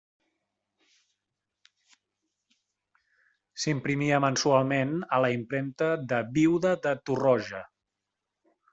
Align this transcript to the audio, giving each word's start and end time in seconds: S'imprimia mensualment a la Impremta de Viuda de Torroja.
S'imprimia 3.65 4.23
mensualment 4.27 4.99
a 5.19 5.23
la 5.27 5.33
Impremta 5.37 5.93
de 6.15 6.25
Viuda 6.41 6.77
de 6.89 6.99
Torroja. 7.07 7.65